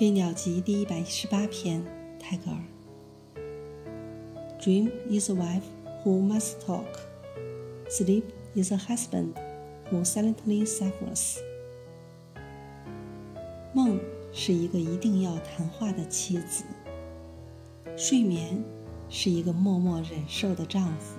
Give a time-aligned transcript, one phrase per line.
[0.00, 1.84] 飞鸟集第一百一十八篇
[2.18, 2.58] 泰戈尔
[4.58, 5.66] dream is a wife
[6.02, 6.86] who must talk
[7.90, 8.22] sleep
[8.54, 9.34] is a husband
[9.90, 11.36] who silently suffers
[13.74, 14.00] 梦
[14.32, 16.64] 是一个一定要谈话的妻子
[17.94, 18.64] 睡眠
[19.10, 21.18] 是一个默默忍受的丈夫